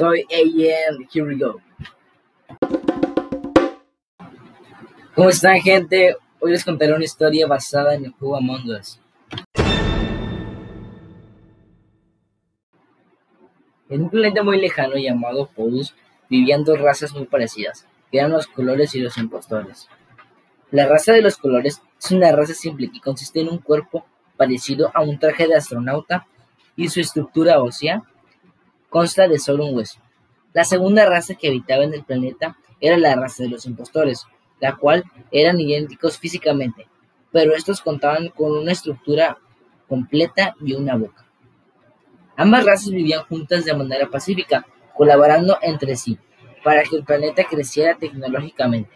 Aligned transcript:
Soy 0.00 0.26
AN, 0.32 1.06
here 1.12 1.26
we 1.26 1.36
go. 1.36 1.60
¿Cómo 5.14 5.28
están, 5.28 5.60
gente? 5.60 6.16
Hoy 6.38 6.52
les 6.52 6.64
contaré 6.64 6.94
una 6.94 7.04
historia 7.04 7.46
basada 7.46 7.94
en 7.94 8.06
el 8.06 8.12
juego 8.12 8.38
Among 8.38 8.70
Us. 8.70 8.98
En 13.90 14.04
un 14.04 14.08
planeta 14.08 14.42
muy 14.42 14.58
lejano 14.58 14.94
llamado 14.96 15.50
Podus 15.54 15.94
vivían 16.30 16.64
dos 16.64 16.80
razas 16.80 17.12
muy 17.12 17.26
parecidas, 17.26 17.84
que 18.10 18.20
eran 18.20 18.30
los 18.30 18.46
colores 18.46 18.94
y 18.94 19.00
los 19.00 19.18
impostores. 19.18 19.86
La 20.70 20.86
raza 20.86 21.12
de 21.12 21.20
los 21.20 21.36
colores 21.36 21.82
es 22.02 22.10
una 22.10 22.32
raza 22.32 22.54
simple 22.54 22.90
que 22.90 23.02
consiste 23.02 23.42
en 23.42 23.50
un 23.50 23.58
cuerpo 23.58 24.06
parecido 24.38 24.90
a 24.94 25.02
un 25.02 25.18
traje 25.18 25.46
de 25.46 25.56
astronauta 25.56 26.26
y 26.74 26.88
su 26.88 27.00
estructura 27.00 27.60
ósea 27.60 28.02
consta 28.90 29.28
de 29.28 29.38
solo 29.38 29.64
un 29.66 29.76
hueso. 29.76 30.00
La 30.52 30.64
segunda 30.64 31.06
raza 31.06 31.36
que 31.36 31.48
habitaba 31.48 31.84
en 31.84 31.94
el 31.94 32.04
planeta 32.04 32.58
era 32.80 32.98
la 32.98 33.14
raza 33.14 33.44
de 33.44 33.48
los 33.48 33.64
impostores, 33.64 34.26
la 34.60 34.76
cual 34.76 35.04
eran 35.30 35.60
idénticos 35.60 36.18
físicamente, 36.18 36.88
pero 37.32 37.54
estos 37.54 37.80
contaban 37.80 38.28
con 38.28 38.52
una 38.52 38.72
estructura 38.72 39.38
completa 39.88 40.54
y 40.60 40.74
una 40.74 40.96
boca. 40.96 41.24
Ambas 42.36 42.64
razas 42.64 42.90
vivían 42.90 43.24
juntas 43.24 43.64
de 43.64 43.74
manera 43.74 44.08
pacífica, 44.08 44.66
colaborando 44.96 45.58
entre 45.62 45.94
sí, 45.96 46.18
para 46.64 46.82
que 46.82 46.96
el 46.96 47.04
planeta 47.04 47.44
creciera 47.44 47.96
tecnológicamente. 47.96 48.90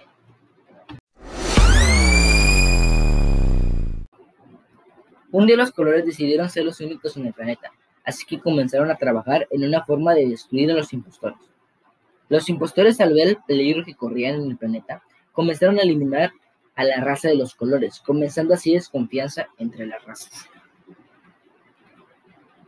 Un 5.31 5.47
día 5.47 5.57
los 5.57 5.73
colores 5.73 6.05
decidieron 6.07 6.49
ser 6.49 6.65
los 6.65 6.81
únicos 6.81 7.17
en 7.17 7.27
el 7.27 7.33
planeta, 7.33 7.73
así 8.05 8.25
que 8.27 8.41
comenzaron 8.41 8.91
a 8.91 8.97
trabajar 8.97 9.47
en 9.51 9.65
una 9.65 9.85
forma 9.85 10.15
de 10.15 10.29
destruir 10.29 10.71
a 10.71 10.75
los 10.75 10.93
impostores. 10.93 11.39
Los 12.29 12.49
impostores 12.49 13.01
al 13.01 13.15
ver 13.15 13.29
el 13.29 13.39
peligro 13.47 13.85
que 13.85 13.95
corrían 13.95 14.37
en 14.37 14.51
el 14.51 14.57
planeta, 14.57 15.03
comenzaron 15.33 15.79
a 15.79 15.83
eliminar 15.83 16.33
a 16.75 16.85
la 16.85 17.01
raza 17.01 17.29
de 17.29 17.37
los 17.37 17.55
colores, 17.55 18.01
comenzando 18.01 18.55
así 18.55 18.75
desconfianza 18.75 19.47
entre 19.59 19.87
las 19.87 20.05
razas. 20.05 20.49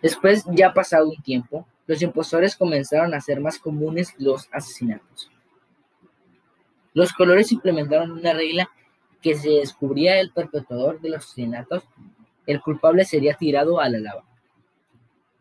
Después, 0.03 0.45
ya 0.53 0.73
pasado 0.73 1.09
un 1.09 1.23
tiempo, 1.23 1.67
los 1.87 2.03
impostores 2.03 2.57
comenzaron 2.57 3.15
a 3.15 3.21
ser 3.21 3.41
más 3.41 3.59
comunes 3.59 4.15
los 4.19 4.49
asesinatos. 4.53 5.31
Los 6.93 7.13
colores 7.13 7.53
implementaron 7.53 8.13
una 8.13 8.33
regla 8.33 8.71
que 9.21 9.35
se 9.35 9.51
descubría 9.51 10.21
el 10.21 10.31
perpetuador 10.31 11.01
de 11.01 11.11
los 11.11 11.25
asesinatos 11.25 11.85
el 12.47 12.61
culpable 12.61 13.05
sería 13.05 13.35
tirado 13.35 13.81
a 13.81 13.89
la 13.89 13.99
lava. 13.99 14.25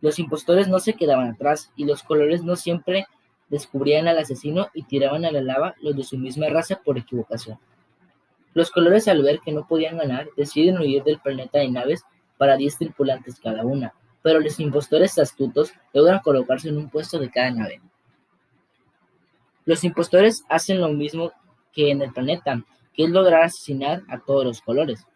Los 0.06 0.20
impostores 0.20 0.68
no 0.68 0.78
se 0.78 0.94
quedaban 0.94 1.30
atrás 1.30 1.72
y 1.76 1.84
los 1.84 2.04
colores 2.04 2.44
no 2.44 2.56
siempre 2.56 3.08
descubrían 3.50 4.08
al 4.08 4.20
asesino 4.20 4.68
y 4.76 4.84
tiraban 4.84 5.26
a 5.26 5.32
la 5.32 5.42
lava 5.42 5.74
los 5.82 5.96
de 5.96 6.04
su 6.04 6.16
misma 6.16 6.48
raza 6.48 6.80
por 6.86 7.00
equivocación. 7.00 7.58
Los 8.54 8.70
colores 8.70 9.08
al 9.08 9.24
ver 9.24 9.40
que 9.40 9.52
no 9.52 9.68
podían 9.68 9.98
ganar 9.98 10.28
deciden 10.38 10.78
huir 10.78 11.04
del 11.04 11.18
planeta 11.18 11.58
de 11.58 11.72
naves 11.72 12.04
para 12.38 12.56
10 12.56 12.78
tripulantes 12.78 13.40
cada 13.40 13.66
una, 13.66 13.96
pero 14.22 14.40
los 14.40 14.60
impostores 14.60 15.18
astutos 15.18 15.74
logran 15.92 16.20
colocarse 16.20 16.70
en 16.70 16.78
un 16.78 16.92
puesto 16.92 17.18
de 17.18 17.32
cada 17.32 17.50
nave. 17.50 17.82
Los 19.66 19.84
impostores 19.84 20.44
hacen 20.50 20.82
lo 20.82 20.90
mismo 20.90 21.32
que 21.74 21.90
en 21.90 22.04
el 22.04 22.14
planeta, 22.14 22.64
que 22.94 23.06
es 23.06 23.10
lograr 23.10 23.42
asesinar 23.42 24.04
a 24.08 24.20
todos 24.20 24.46
los 24.46 24.62
colores 24.62 25.08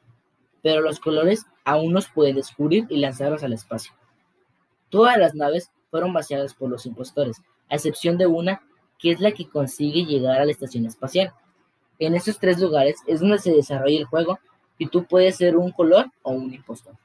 pero 0.61 0.81
los 0.81 0.99
colores 0.99 1.45
aún 1.63 1.93
nos 1.93 2.09
pueden 2.09 2.35
descubrir 2.35 2.85
y 2.89 2.97
lanzarlos 2.97 3.43
al 3.43 3.53
espacio. 3.53 3.93
Todas 4.89 5.17
las 5.17 5.35
naves 5.35 5.71
fueron 5.91 6.13
vaciadas 6.13 6.55
por 6.55 6.69
los 6.69 6.85
impostores, 6.87 7.41
a 7.69 7.75
excepción 7.75 8.17
de 8.17 8.25
una 8.25 8.61
que 8.97 9.11
es 9.11 9.19
la 9.19 9.31
que 9.31 9.47
consigue 9.47 10.03
llegar 10.05 10.41
a 10.41 10.45
la 10.45 10.51
estación 10.51 10.85
espacial. 10.85 11.31
En 11.99 12.15
esos 12.15 12.39
tres 12.39 12.59
lugares 12.59 12.97
es 13.05 13.19
donde 13.19 13.37
se 13.37 13.51
desarrolla 13.51 13.99
el 13.99 14.05
juego 14.05 14.39
y 14.77 14.87
tú 14.87 15.05
puedes 15.05 15.37
ser 15.37 15.57
un 15.57 15.71
color 15.71 16.07
o 16.23 16.31
un 16.31 16.53
impostor. 16.53 16.95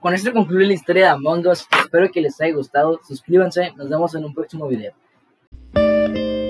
Con 0.00 0.12
esto 0.12 0.32
concluye 0.32 0.66
la 0.66 0.74
historia 0.74 1.04
de 1.04 1.10
Among 1.10 1.46
Us. 1.46 1.66
Espero 1.82 2.10
que 2.10 2.20
les 2.20 2.38
haya 2.40 2.54
gustado. 2.54 3.00
Suscríbanse. 3.06 3.72
Nos 3.76 3.88
vemos 3.88 4.14
en 4.14 4.24
un 4.24 4.34
próximo 4.34 4.68
video. 4.68 4.92
thank 6.04 6.16
you 6.16 6.43